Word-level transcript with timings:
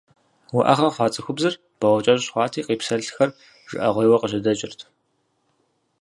Уӏэгъэ 0.57 0.89
хъуа 0.93 1.07
цӏыхубзыр 1.13 1.53
бауэкӏэщӏ 1.79 2.29
хъуати 2.33 2.65
къипсэлъхэр 2.65 3.29
жыӏэгъуейуэ 3.69 4.17
къыжьэдэкӏырт. 4.21 4.79